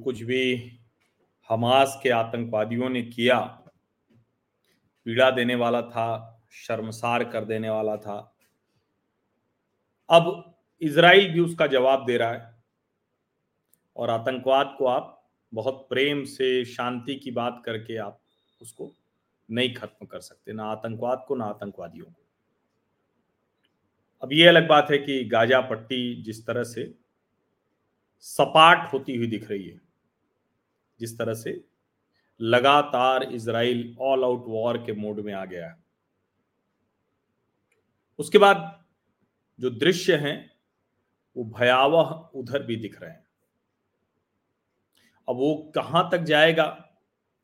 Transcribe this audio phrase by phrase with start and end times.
[0.00, 0.42] कुछ भी
[1.50, 3.38] हमास के आतंकवादियों ने किया,
[5.06, 8.18] पीड़ा देने वाला था, शर्मसार कर देने वाला था।
[10.08, 12.62] अब इसराइल भी उसका जवाब दे रहा है
[13.96, 15.16] और आतंकवाद को आप
[15.52, 18.20] बहुत प्रेम से, शांति की बात करके आप
[18.60, 18.92] उसको
[19.48, 22.22] नहीं खत्म कर सकते, ना आतंकवाद को, ना आतंकवादियों को।
[24.22, 26.94] अब ये अलग बात है कि गाजा पट्टी जिस तरह से
[28.20, 29.89] सपाट होती हुई दिख रही है
[31.00, 31.64] जिस तरह से
[32.40, 35.76] लगातार इसराइल ऑल आउट वॉर के मोड में आ गया है।
[38.18, 38.84] उसके बाद
[39.58, 40.50] जो दृश्य हैं,
[41.36, 43.26] वो भयावह उधर भी दिख रहे हैं।
[45.28, 46.66] अब वो कहाँ तक जाएगा,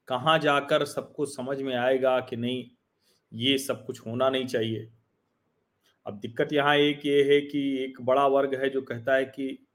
[0.09, 2.65] कहाँ जाकर सबको समझ में आएगा कि नहीं,
[3.33, 4.93] ये सब कुछ होना नहीं चाहिए।
[6.07, 9.67] अब दिक्कत यहाँ एक ये है कि एक बड़ा वर्ग है जो कहता है कि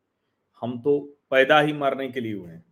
[0.62, 2.71] हम तो पैदा ही मरने के लिए हुए हैं।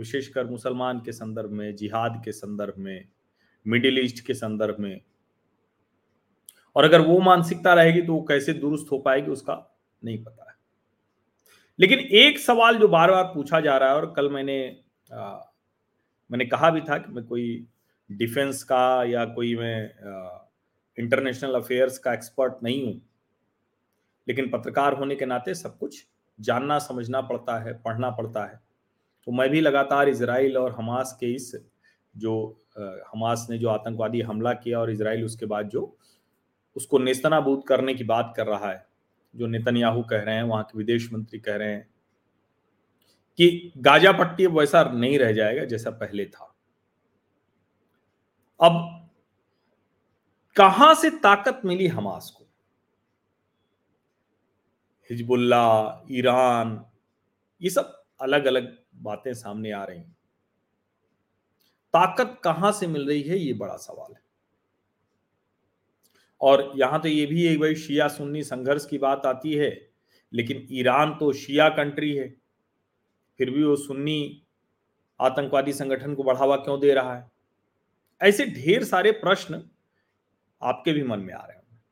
[0.00, 3.08] विशेषकर मुसलमान के संदर्भ में जिहाद के संदर्भ में
[3.66, 5.00] मिडिल ईस्ट के संदर्भ में।
[6.76, 9.54] और अगर वो मानसिकता रहेगी तो वो कैसे दुरुस्त हो पाएगी उसका
[10.02, 10.56] नहीं पता है।
[11.78, 14.58] लेकिन एक सवाल जो बार बार पूछा जा रहा है और कल मैंने
[15.12, 15.38] आ,
[16.30, 17.66] मैंने कहा भी था कि मैं कोई
[18.10, 19.76] डिफेंस का या कोई मैं
[20.98, 23.00] इंटरनेशनल अफेयर्स का एक्सपर्ट नहीं हूँ।
[24.28, 26.04] लेकिन पत्रकार होने के नाते सब कुछ
[26.38, 28.60] जानना समझना पड़ता है पढ़ना पड़ता है।
[29.26, 31.54] तो मैं भी लगातार इसराइल और हमास के इस
[32.14, 32.34] जो
[32.78, 35.96] हमास ने जो आतंकवादी हमला किया और इसराइल उसके बाद जो
[36.76, 38.86] उसको नेस्तनाबूद करने की बात कर रहा है,
[39.34, 41.88] जो नेतन्याहू कह रहे हैं, वहाँ के विदेश मंत्री कह रहे हैं
[43.38, 46.54] कि गाजा पट्टी अब वैसा नहीं रह जाएगा जैसा पहले था।
[48.60, 49.08] अब
[50.56, 52.44] कहाँ से ताकत मिली हमास को?
[55.10, 56.84] हिजबुल्ला ईरान,
[57.60, 60.16] ये सब अलग अलग बातें सामने आ रही हैं।
[61.94, 64.20] ताकत कहाँ से मिल रही है, ये बड़ा सवाल है।
[66.40, 69.70] और यहाँ तो ये भी एक भाई शिया सुन्नी संघर्ष की बात आती है,
[70.32, 72.28] लेकिन ईरान तो शिया कंट्री है।
[73.38, 74.42] फिर भी वो सुन्नी
[75.20, 77.30] आतंकवादी संगठन को बढ़ावा क्यों दे रहा है?
[78.20, 79.62] ऐसे ढेर सारे प्रश्न
[80.62, 81.82] आपके भी मन में आ रहे हैं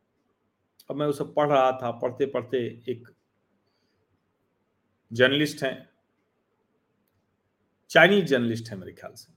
[0.91, 3.09] अब मैं उसे पढ़ रहा था पढ़ते पढ़ते एक
[5.13, 5.89] जर्नलिस्ट हैं
[7.89, 9.33] चाइनीज़ जर्नलिस्ट है मेरे ख्याल से।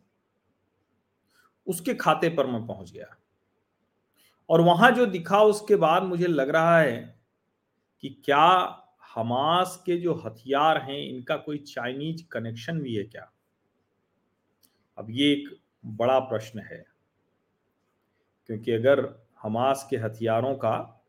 [1.68, 3.18] उसके खाते पर मैं पहुँच गया।
[4.50, 7.20] और वहाँ जो दिखा उसके बाद मुझे लग रहा है
[8.02, 8.78] कि क्या
[9.16, 13.32] हमास के जो हथियार हैं, इनका कोई चाइनीज़ कनेक्शन भी है क्या?
[14.98, 16.86] अब ये एक बड़ा प्रश्न है।
[18.46, 21.06] क्योंकि अगर हमास के हथियारों का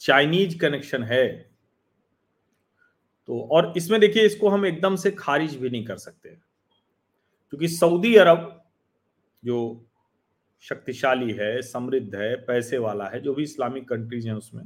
[0.00, 1.53] चाइनीज़ कनेक्शन है
[3.26, 6.28] तो और इसमें देखिए, इसको हम एकदम से खारिज भी नहीं कर सकते।
[7.50, 8.64] क्योंकि सऊदी अरब
[9.44, 9.86] जो
[10.60, 14.64] शक्तिशाली है, समृद्ध है, पैसे वाला है, जो भी इस्लामिक कंट्रीज़ हैं उसमें,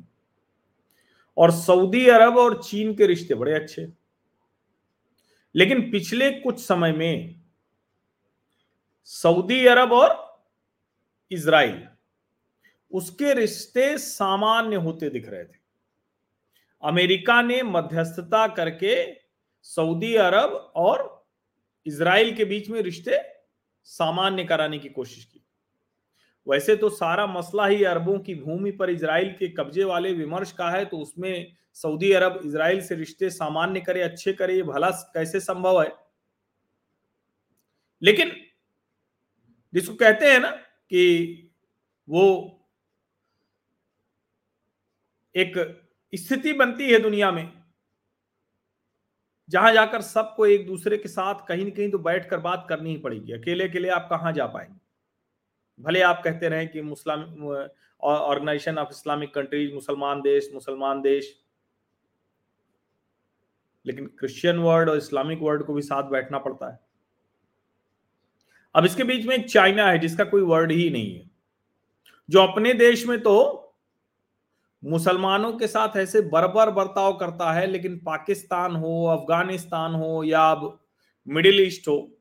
[1.36, 3.92] और सऊदी अरब और चीन के रिश्ते बड़े अच्छे।
[5.54, 7.40] लेकिन पिछले कुछ समय में
[9.04, 10.40] सऊदी अरब और
[11.30, 11.88] इसराइल
[12.92, 15.57] उसके रिश्ते सामान्य होते दिख रहे थे।
[16.82, 18.96] अमेरिका ने मध्यस्थता करके
[19.62, 21.26] सऊदी अरब और
[21.86, 23.20] इसराइल के बीच में रिश्ते
[23.88, 25.44] सामान्य कराने की कोशिश की।
[26.46, 30.70] वैसे तो सारा मसला ही अरबों की भूमि पर इसराइल के कब्जे वाले विमर्श का
[30.70, 35.40] है तो उसमें सऊदी अरब इसराइल से रिश्ते सामान्य करे, अच्छे करे, ये भला कैसे
[35.40, 35.92] संभव है?
[38.02, 38.32] लेकिन
[39.74, 41.52] जिसको कहते हैं ना कि
[42.08, 42.24] वो
[45.34, 45.56] एक
[46.12, 47.52] स्थिति बनती है दुनिया में,
[49.48, 52.96] जहाँ जाकर सबको एक दूसरे के साथ कहीं ना कहीं तो बैठकर बात करनी ही
[52.96, 54.80] पड़ेगी। अकेले अकेले आप कहाँ जा पाएँगे?
[55.80, 57.44] भले आप कहते रहे कि Muslim
[58.00, 61.42] organisation of Islamic countries, मुसलमान देश मुसलमान देश।
[63.86, 66.78] लेकिन क्रिश्चियन वर्ल्ड और इस्लामिक वर्ल्ड को भी साथ बैठना पड़ता है।
[68.74, 71.30] अब इसके बीच में चाइना है, जिसका कोई वर्ड ही नहीं है।
[72.30, 73.64] जो अपने देश में तो
[74.84, 80.84] मुसलमानों के साथ ऐसे बरबर बर्ताव करता है, लेकिन पाकिस्तान हो, अफ़गानिस्तान हो या अब
[81.28, 82.18] मिडिल ईस्ट हो,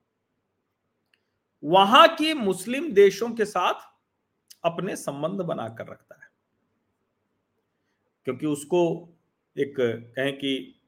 [1.63, 3.73] वहाँ के मुस्लिम देशों के साथ
[4.65, 6.29] अपने संबंध बनाकर रखता है।
[8.25, 9.09] क्योंकि उसको
[9.57, 10.81] एक कहें कि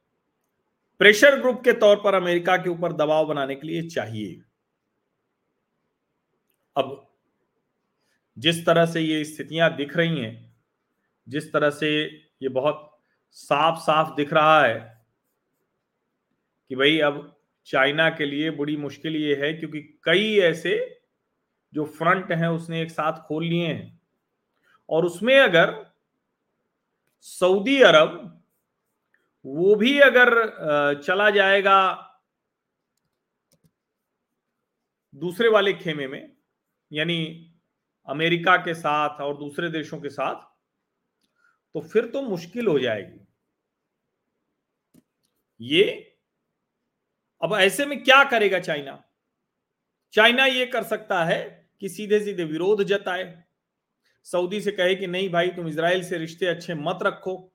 [1.00, 4.42] प्रेशर ग्रुप के तौर पर अमेरिका के ऊपर दबाव बनाने के लिए चाहिए।
[6.76, 7.08] अब
[8.38, 10.49] जिस तरह से ये स्थितियाँ दिख रही हैं
[11.30, 11.90] जिस तरह से
[12.42, 12.86] ये बहुत
[13.38, 14.80] साफ़ साफ़ दिख रहा है
[16.72, 17.20] कि भाई अब
[17.68, 20.76] चाइना के लिए बड़ी मुश्किल ये है, क्योंकि कई ऐसे
[21.74, 24.00] जो फ्रंट हैं, उसने एक साथ खोल लिए हैं।
[24.90, 25.74] और उसमें अगर
[27.26, 28.36] सऊदी अरब
[29.46, 31.80] वो भी अगर चला जाएगा
[35.14, 36.32] दूसरे वाले खेमे में,
[36.92, 37.52] यानी
[38.08, 40.49] अमेरिका के साथ और दूसरे देशों के साथ
[41.76, 43.26] तो फिर तो मुश्किल हो जाएगी।
[45.62, 46.06] ये
[47.42, 49.04] अब ऐसे में क्या करेगा चाइना?
[50.14, 53.44] चाइना ये कर सकता है कि सीधे सीधे विरोध जताए।
[54.26, 57.54] सऊदी से कहे कि नहीं भाई, तुम इसराइल से रिश्ते अच्छे मत रखो।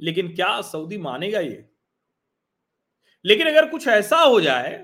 [0.00, 1.68] लेकिन क्या सऊदी मानेगा ये?
[3.24, 4.76] लेकिन अगर कुछ ऐसा हो जाए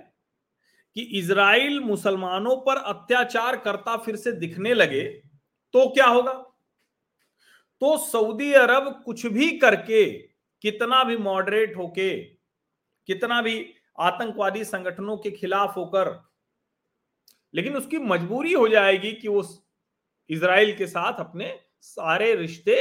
[0.96, 5.04] कि इसराइल मुसलमानों पर अत्याचार करता फिर से दिखने लगे
[5.74, 6.32] तो क्या होगा?
[7.82, 10.04] तो सऊदी अरब कुछ भी करके,
[10.64, 12.10] कितना भी मॉडरेट होके,
[13.08, 13.56] कितना भी
[13.98, 16.10] आतंकवादी संगठनों के खिलाफ होकर,
[17.54, 19.42] लेकिन उसकी मजबूरी हो जाएगी कि वो
[20.30, 22.80] इसराइल के साथ अपने सारे रिश्ते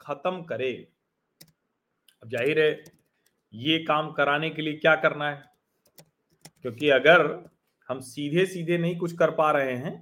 [0.00, 0.72] खत्म करे।
[2.22, 2.84] अब ज़ाहिर है,
[3.52, 5.42] ये काम कराने के लिए क्या करना है?
[6.62, 7.22] क्योंकि अगर
[7.88, 10.00] हम सीधे सीधे नहीं कुछ कर पा रहे हैं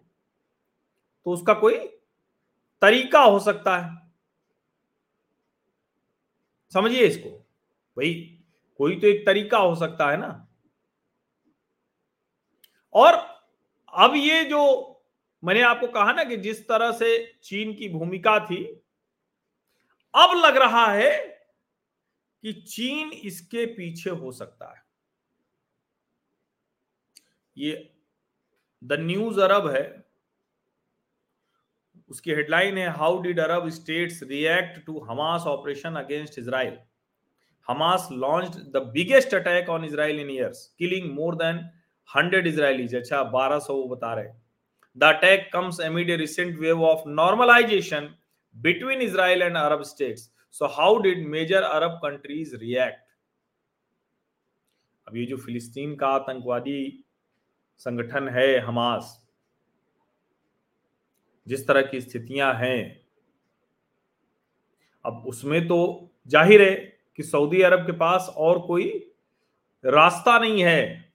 [1.27, 1.79] तो उसका कोई
[2.83, 3.91] तरीका हो सकता है।
[6.75, 8.39] समझिए इसको। भाई,
[8.79, 10.49] कोई तो एक तरीका हो सकता है ना।
[12.95, 13.15] और
[13.95, 14.89] अब ये जो
[15.45, 18.83] मैंने आपको कहा ना कि जिस तरह से चीन की भूमिका थी,
[20.15, 21.33] अब लग रहा है
[22.43, 24.83] कि चीन इसके पीछे हो सकता है।
[27.57, 27.95] ये
[28.85, 30.02] द न्यूज़ अरब है
[32.13, 36.77] उसकी हेडलाइन है how did Arab states react to Hamas operation against Israel
[37.67, 41.61] Hamas launch the biggest attack on Israel in years killing more than
[42.09, 44.33] hundred Israelis अच्छा बारह सौ वो बता रहे
[44.97, 48.09] the attack comes amid a recent wave of normalisation
[48.57, 53.01] between Israel and Arab states so how did major Arab countries react
[55.07, 56.79] अब ये जो फिलिस्तीन का आतंकवादी
[57.81, 59.19] संगठन है हमास
[61.47, 63.01] जिस तरह की स्थितियाँ हैं।
[65.05, 65.79] अब उसमें तो
[66.31, 66.75] ज़ाहिर है
[67.19, 68.89] कि सऊदी अरब के पास और कोई
[69.85, 71.11] रास्ता नहीं है,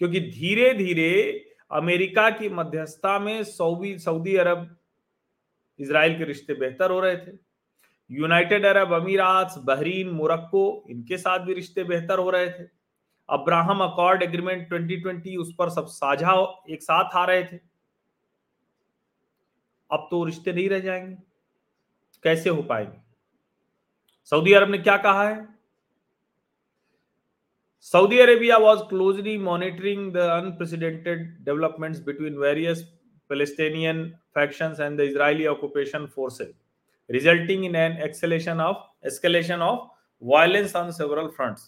[0.00, 1.12] क्योंकि धीरे धीरे
[1.70, 4.68] अमेरिका की मध्यस्थता में सऊदी सऊदी अरब
[5.80, 7.32] इसराइल के रिश्ते बेहतर हो रहे थे।
[8.10, 12.64] यूनाइटेड अरब अमीरात, बहरीन, मोरक्को इनके साथ भी रिश्ते बेहतर हो रहे थे।
[13.28, 16.34] अब्राहम अकॉर्ड एग्रीमेंट 2020 उस पर सब साझा
[16.70, 17.56] एक साथ आ रहे थे।
[19.90, 21.16] अब तो रिश्ते नहीं रह जाएँगे।
[22.22, 22.98] कैसे हो पाएँगे?
[24.24, 25.48] सऊदी अरब ने क्या कहा है?
[27.80, 32.92] Saudi Arabia was closely monitoring the unprecedented developments between various
[33.32, 33.98] Palestinian
[34.36, 36.52] factions and the Israeli occupation forces,
[37.10, 39.78] resulting in an escalation of escalation of
[40.22, 41.64] violence on several fronts.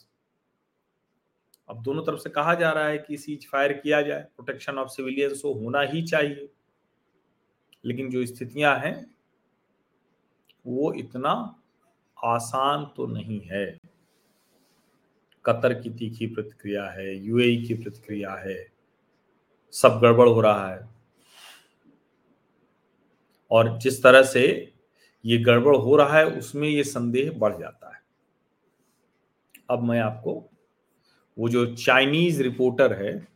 [1.68, 4.88] अब दोनों तरफ़ से कहा जा रहा है कि सीज फायर किया जाए प्रोटेक्शन ऑफ़
[4.88, 6.52] सिविलियंस होना ही चाहिए।
[7.84, 9.06] लेकिन जो स्थितियाँ हैं,
[10.64, 11.32] वो इतना
[12.16, 13.66] आसान तो नहीं है।
[15.44, 18.56] कतर की तीखी प्रतिक्रिया है, यूएई की प्रतिक्रिया है,
[19.72, 20.88] सब गड़बड़ हो रहा है।
[23.50, 24.42] और जिस तरह से
[25.24, 28.00] ये गड़बड़ हो रहा है, उसमें ये संदेह बढ़ जाता है।
[29.70, 30.34] अब मैं आपको
[31.36, 33.26] वो जो चाइनीज़ रिपोर्टर है,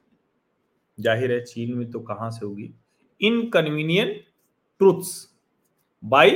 [0.99, 2.71] ज़ाहिर है चीन में तो कहाँ से होगी,
[3.21, 4.23] inconvenient
[4.83, 5.15] truths
[6.05, 6.31] by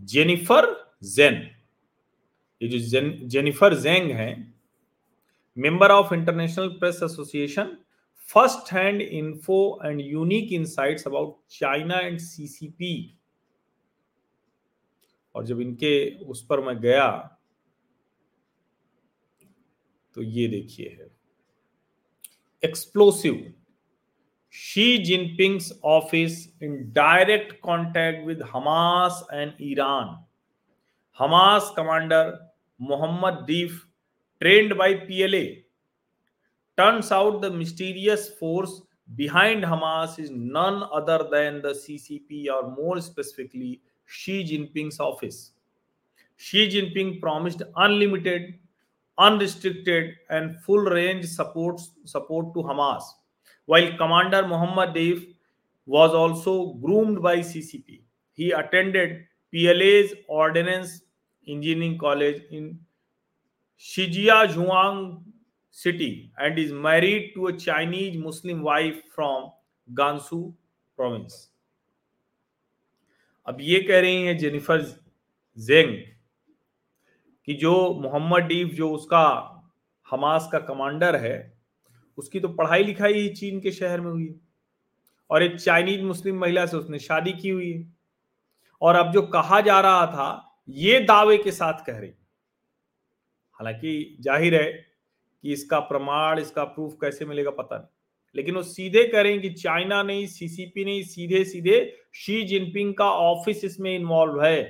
[0.00, 0.66] Jennifer
[1.04, 1.34] Zeng
[2.60, 4.54] ये जो जेन, जेनिफर जेंग है
[5.56, 7.76] member of International Press Association
[8.28, 12.94] first hand info and unique insights about China and CCP
[15.34, 15.94] और जब इनके
[16.24, 17.08] उस पर मैं गया
[20.16, 21.10] तो ये देखिए है।
[22.62, 23.52] Explosive
[24.54, 30.18] Xi Jinping's office in direct contact with Hamas and Iran.
[31.18, 32.38] Hamas commander
[32.78, 33.72] Mohammad Deif,
[34.42, 35.62] trained by PLA.
[36.76, 38.82] Turns out the mysterious force
[39.16, 45.52] behind Hamas is none other than the CCP, or more specifically, Xi Jinping's office.
[46.36, 48.58] Xi Jinping promised unlimited,
[49.16, 53.02] unrestricted, and full range support, support to Hamas
[53.68, 55.24] while Commander Muhammad Deif
[55.88, 58.02] was also groomed by CCP.
[58.32, 61.02] He attended PLA's Ordnance
[61.46, 62.78] Engineering College in
[64.44, 64.98] Shijiazhuang
[65.76, 69.48] city and is married to a Chinese Muslim wife from
[69.88, 70.38] Gansu
[70.98, 71.48] province
[73.46, 74.82] अब ये कह रही हैं Jennifer
[75.58, 75.96] जेंग
[77.48, 79.24] कि जो Mohammad Deif जो उसका
[80.06, 81.36] Hamas का कमांडर है
[82.18, 84.34] उसकी तो पढ़ाई लिखाई ही चीन के शहर में हुई।
[85.30, 87.84] और एक चाइनीज़ मुस्लिम महिला से उसने शादी की हुई। है
[88.82, 92.10] और अब जो कहा जा रहा था, ये दावे के साथ कह रही।
[93.60, 97.88] हालाँकि ज़ाहिर है कि इसका प्रमाण, इसका प्रूफ कैसे मिलेगा पता नहीं।
[98.36, 101.78] लेकिन वो सीधे हैं कि चाइना नहीं सीसीपी नहीं सीधे सीधे
[102.14, 104.62] शी जिनपिंग का ऑफ़िस इसमें इन्वॉल्व है।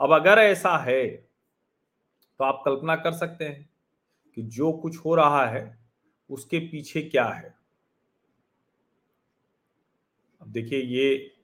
[0.00, 1.06] अब अगर ऐसा है
[2.40, 3.68] तो आप कल्पना कर सकते हैं
[4.36, 5.64] कि जो कुछ हो रहा है
[6.30, 7.54] उसके पीछे क्या है?
[10.42, 11.34] अब देखिए, ये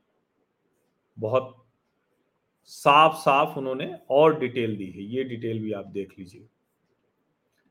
[1.19, 1.67] बहुत
[2.65, 6.49] साफ़ साफ़ उन्होंने और डिटेल दी है। ये डिटेल भी आप देख लीजिए।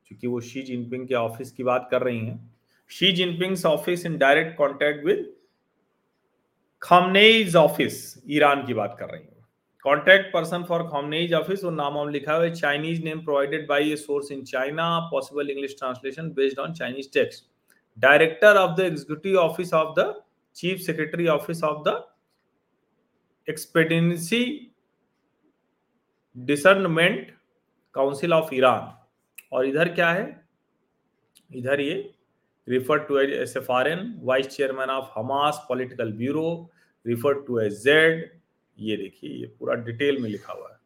[0.07, 2.55] क्योंकि वो शी जिनपिंग के ऑफ़िस की बात कर रही हैं।
[2.87, 5.35] Xi Jinping office in direct contact with
[6.81, 9.40] Khamenei's office Iran की बात कर रही हैं।
[9.85, 13.91] Contact person for Khamenei's office और नाम हम लिखा हुआ है। Chinese name provided by
[13.91, 17.45] a source in China possible English translation based on Chinese text
[17.97, 20.13] director of the executive office of the
[20.55, 22.03] chief secretary office of the
[23.47, 24.43] expediency
[26.35, 27.31] discernment
[27.95, 28.91] council of Iran
[29.53, 30.25] और इधर क्या है?
[31.50, 31.95] इधर ये
[32.67, 36.45] refer to as S F R N vice chairman of Hamas political bureau
[37.05, 38.29] refer to S Z
[38.77, 40.79] ये देखिए, ये पूरा डिटेल में लिखा हुआ है।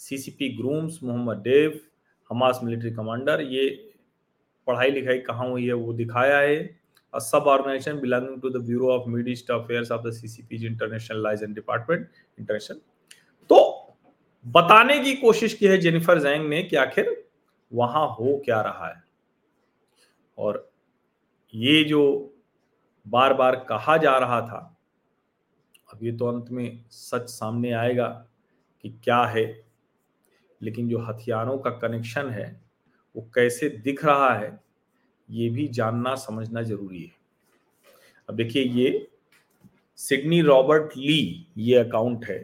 [0.00, 1.78] CCP grooms Mohammed Deif
[2.30, 3.68] Hamas military commander ये
[4.66, 6.56] पढ़ाई लिखाई कहाँ हुई है वो दिखाया है।
[7.14, 11.22] A sub organisation belonging to the bureau of mid east affairs of the CCP's international
[11.22, 12.08] liaison department
[12.38, 12.80] international
[13.50, 13.60] तो
[14.44, 17.14] बताने की कोशिश की है जेनिफर जैंग ने कि आखिर
[17.72, 19.02] वहाँ हो क्या रहा है।
[20.38, 20.70] और
[21.54, 22.02] ये जो
[23.06, 24.77] बार बार कहा जा रहा था
[25.92, 28.08] अब ये तो अंत में सच सामने आएगा
[28.84, 29.44] कि क्या है।
[30.60, 32.60] लेकिन जो हथियारों का कनेक्शन है,
[33.14, 34.58] वो कैसे दिख रहा है,
[35.28, 37.10] ये भी जानना, समझना ज़रूरी है।
[38.28, 39.08] अब देखिए ये
[39.98, 42.38] सिडनी रॉबर्ट ली ये अकाउंट है।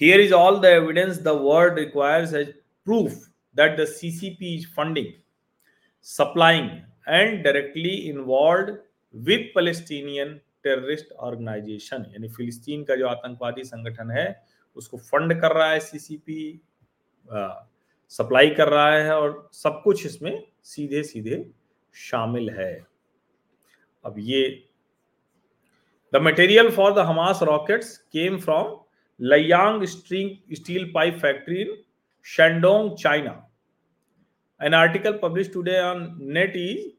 [0.00, 2.52] Here is all the evidence the world requires as
[2.86, 3.12] proof
[3.56, 5.06] that the CCP is funding
[6.06, 6.70] supplying
[7.08, 8.76] and directly involve
[9.14, 14.26] with Palestinian terrorist organisation यानी फिलिस्तीन का जो आतंकवादी संगठन है
[14.76, 16.60] उसको फंड कर रहा है सीसीपी
[18.10, 21.50] सप्लाई कर रहा है और सब कुछ इसमें सीधे सीधे
[21.94, 22.86] शामिल है।
[24.04, 24.42] अब ये
[26.12, 28.76] the material for the Hamas rockets came from
[29.20, 31.76] Laiyang steel pipe factory in
[32.26, 33.48] Shandong China
[34.60, 36.90] an article publish published on net NetEase,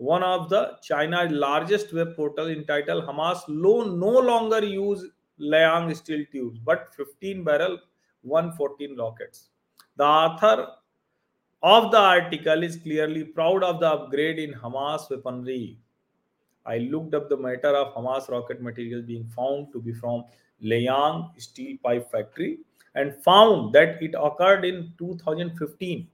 [0.00, 5.04] one of the China's largest web portal entitled Hamas no longer use
[5.36, 7.78] Liang steel tubes but 15 barrel
[8.22, 9.50] 114 rockets.
[9.96, 10.68] The author
[11.62, 15.78] of the article is clearly proud of the upgrade in Hamas weaponry.
[16.64, 20.24] I looked up the matter of Hamas rocket material being found to be from
[20.62, 22.60] Liang Steel Pipe Factory
[22.94, 26.08] and found that it occurred in 2015.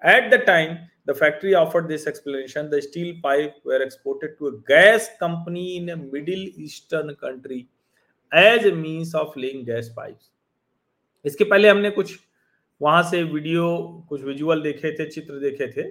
[0.00, 2.70] At the time, the factory offered this explanation.
[2.70, 7.68] The steel pipe were exported to a gas company in a Middle Eastern country
[8.32, 10.30] as a means of laying gas pipes.
[11.24, 12.18] इसके पहले हमने कुछ
[12.80, 13.66] वहाँ से video
[14.08, 15.82] कुछ visual देखे थे चित्र देखे थे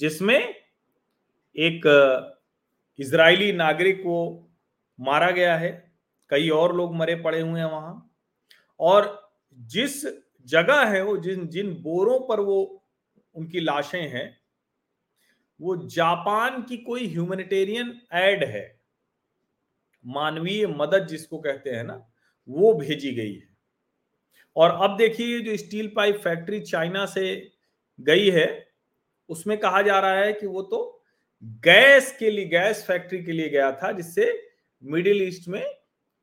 [0.00, 0.38] जिसमें
[1.56, 1.86] एक
[2.98, 4.16] इजरायली नागरिक को
[4.98, 5.70] मारा गया है
[6.30, 7.94] कई और लोग मरे पड़े हुए हैं वहाँ
[8.80, 9.08] और
[9.74, 10.04] जिस
[10.48, 12.79] जगह है वो जिन जिन बोरों पर वो
[13.36, 14.38] उनकी लाशें हैं,
[15.60, 18.80] वो जापान की कोई ह्यूमैनिटेरियन एड है,
[20.04, 22.06] मानवीय मदद जिसको कहते हैं ना,
[22.48, 23.48] वो भेजी गई है।
[24.56, 27.50] और अब देखिए जो स्टील पाइप फैक्ट्री चाइना से
[27.98, 28.46] गई है,
[29.30, 31.02] उसमें कहा जा रहा है कि वो तो
[31.64, 34.32] गैस के लिए, गैस फैक्ट्री के लिए गया था, जिससे
[34.84, 35.64] मिडिल ईस्ट में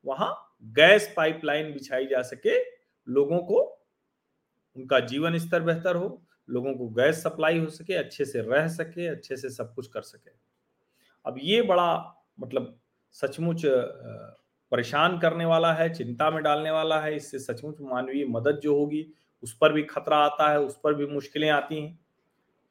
[0.05, 0.33] वहाँ
[0.65, 2.57] गैस पाइपलाइन बिछाई जा सके,
[3.07, 3.61] लोगों को
[4.75, 9.07] उनका जीवन स्तर बेहतर हो। लोगों को गैस सप्लाई हो सके, अच्छे से रह सके,
[9.07, 10.31] अच्छे से सब कुछ कर सके।
[11.25, 12.77] अब ये बड़ा मतलब
[13.15, 13.61] सचमुच
[14.71, 19.05] परेशान करने वाला है, चिंता में डालने वाला है, इससे सचमुच मानवीय मदद जो होगी,
[19.43, 21.99] उस पर भी खतरा आता है, उस पर भी मुश्किलें आती हैं।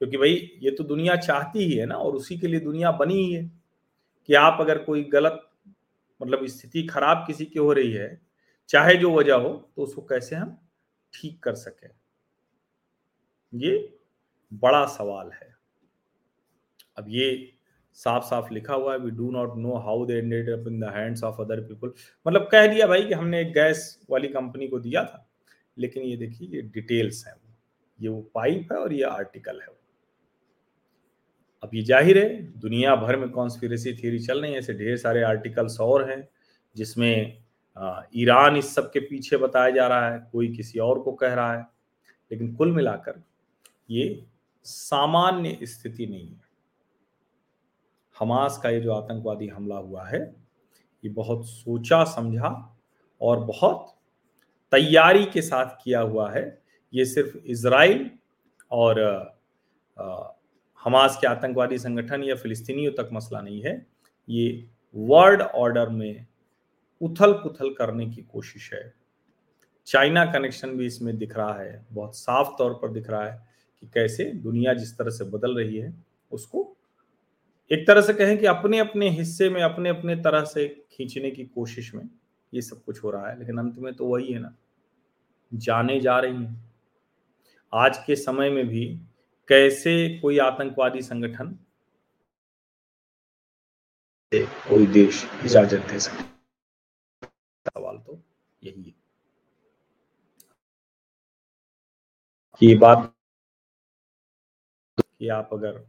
[0.01, 3.15] क्योंकि भाई, ये तो दुनिया चाहती ही है ना, और उसी के लिए दुनिया बनी
[3.15, 3.51] ही है
[4.29, 5.43] कि आप अगर कोई गलत
[6.21, 8.21] मतलब स्थिति खराब किसी की हो रही है,
[8.69, 10.57] चाहे जो वजह हो तो उसको कैसे हम
[11.15, 11.89] ठीक कर सकें।
[13.53, 13.77] ये
[14.53, 15.55] बड़ा सवाल है।
[16.99, 17.53] अब ये
[17.99, 20.93] साफ़ साफ़ लिखा हुआ है we do not know how they ended up in the
[20.95, 21.93] hands of other people
[22.27, 25.27] मतलब कह दिया भाई कि हमने एक गैस वाली कंपनी को दिया था,
[25.77, 27.35] लेकिन ये देखिए, ये डिटेल्स हैं
[28.01, 29.75] ये वो पाइप है और ये आर्टिकल है
[31.63, 35.23] अब ये ज़ाहिर है, दुनिया भर में कॉन्स्पिरेसी थ्योरी चल रही है, ऐसे ढेर सारे
[35.25, 36.29] आर्टिकल्स और हैं,
[36.77, 37.43] जिसमें
[38.17, 41.55] ईरान इस सब के पीछे बताया जा रहा है, कोई किसी और को कह रहा
[41.55, 41.67] है,
[42.31, 43.23] लेकिन कुल मिलाकर
[43.89, 44.25] ये
[44.67, 46.45] सामान्य स्थिति नहीं है।
[48.17, 50.21] हमास का ये जो आतंकवादी हमला हुआ है,
[51.05, 52.51] ये बहुत सोचा, समझा
[53.21, 53.95] और बहुत
[54.73, 56.63] तैयारी के साथ किया हुआ है।
[56.93, 58.11] ये सिर्फ़ इसराइल
[58.71, 59.01] और
[60.81, 63.87] हमास के आतंकवादी संगठन या फिलिस्तीनियों तक मसला नहीं है।
[64.29, 66.27] ये वर्ल्ड ऑर्डर में
[67.01, 68.93] उथल पुथल करने की कोशिश है।
[69.87, 73.47] चाइना कनेक्शन भी इसमें दिख रहा है, बहुत साफ़ तौर पर दिख रहा है।
[73.87, 76.77] कि कैसे दुनिया जिस तरह से बदल रही है, उसको
[77.73, 81.45] एक तरह से कहें कि अपने अपने हिस्से में अपने अपने तरह से खींचने की
[81.45, 82.11] कोशिश में
[82.55, 84.55] ये सब कुछ हो रहा है। लेकिन अंत में तो वही है ना।
[85.55, 86.73] जाने जा रही हैं।
[87.75, 89.01] आज के समय में भी
[89.49, 91.59] कैसे कोई आतंकवादी संगठन
[94.35, 96.25] कोई देश इजाज़त दे सकते
[97.67, 98.23] सवाल तो
[98.65, 98.95] यही है।
[102.61, 103.16] कि बात
[105.21, 105.85] कि आप अगर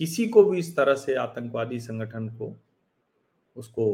[0.00, 2.52] किसी को भी इस तरह से आतंकवादी संगठन को,
[3.56, 3.86] उसको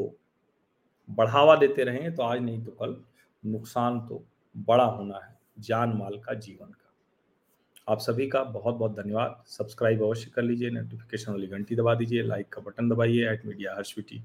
[1.09, 2.97] बढ़ावा देते रहे तो आज नहीं तो कल
[3.43, 4.23] नुकसान तो
[4.55, 10.03] बड़ा होना है, जान माल का, जीवन का। आप सभी का बहुत बहुत धन्यवाद। सब्सक्राइब
[10.03, 14.19] अवश्य कर लीजिए नोटिफिकेशन वाली घंटी दबा दीजिए लाइक का बटन दबाइए एट मीडिया हर्षविटी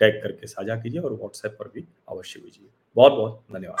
[0.00, 3.80] टैग करके साझा कीजिए और व्हाट्सएप पर भी अवश्य भेजिए। बहुत बहुत धन्यवाद।